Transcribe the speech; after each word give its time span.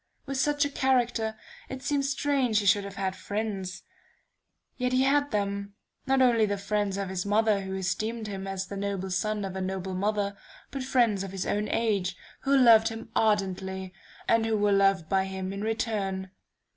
"With 0.25 0.37
such 0.39 0.65
a 0.65 0.69
character, 0.71 1.37
it 1.69 1.83
seems 1.83 2.09
strange 2.09 2.57
he 2.57 2.65
should 2.65 2.85
have 2.85 2.95
had 2.95 3.15
friends: 3.15 3.83
yet 4.75 4.93
he 4.93 5.03
had 5.03 5.29
them, 5.29 5.75
not 6.07 6.23
only 6.23 6.47
the 6.47 6.57
friends 6.57 6.97
of 6.97 7.07
his 7.09 7.23
mother 7.23 7.61
who 7.61 7.75
esteemed 7.75 8.25
him 8.25 8.47
as 8.47 8.65
the 8.65 8.75
noble 8.77 9.11
son 9.11 9.45
of 9.45 9.55
a 9.55 9.61
noble 9.61 9.93
mother, 9.93 10.35
but 10.71 10.81
friends 10.81 11.23
of 11.23 11.31
his 11.31 11.45
own 11.45 11.67
age, 11.69 12.17
who 12.39 12.57
loved 12.57 12.87
him 12.87 13.11
ardently, 13.15 13.93
and 14.27 14.47
who 14.47 14.57
were 14.57 14.71
loved 14.71 15.07
by 15.07 15.25
him 15.25 15.53
in 15.53 15.61
return.... 15.61 16.31